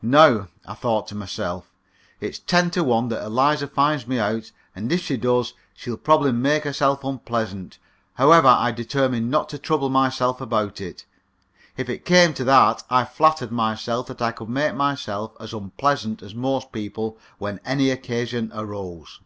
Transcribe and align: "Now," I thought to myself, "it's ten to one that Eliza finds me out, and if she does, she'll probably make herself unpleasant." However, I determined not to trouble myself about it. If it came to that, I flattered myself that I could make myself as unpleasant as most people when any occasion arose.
"Now," 0.00 0.46
I 0.64 0.74
thought 0.74 1.08
to 1.08 1.16
myself, 1.16 1.68
"it's 2.20 2.38
ten 2.38 2.70
to 2.70 2.84
one 2.84 3.08
that 3.08 3.24
Eliza 3.24 3.66
finds 3.66 4.06
me 4.06 4.16
out, 4.20 4.52
and 4.76 4.92
if 4.92 5.00
she 5.02 5.16
does, 5.16 5.54
she'll 5.74 5.96
probably 5.96 6.30
make 6.30 6.62
herself 6.62 7.02
unpleasant." 7.02 7.78
However, 8.14 8.46
I 8.46 8.70
determined 8.70 9.28
not 9.28 9.48
to 9.48 9.58
trouble 9.58 9.88
myself 9.90 10.40
about 10.40 10.80
it. 10.80 11.04
If 11.76 11.88
it 11.88 12.04
came 12.04 12.32
to 12.34 12.44
that, 12.44 12.84
I 12.90 13.04
flattered 13.04 13.50
myself 13.50 14.06
that 14.06 14.22
I 14.22 14.30
could 14.30 14.48
make 14.50 14.76
myself 14.76 15.32
as 15.40 15.52
unpleasant 15.52 16.22
as 16.22 16.32
most 16.32 16.70
people 16.70 17.18
when 17.38 17.58
any 17.64 17.90
occasion 17.90 18.52
arose. 18.54 19.18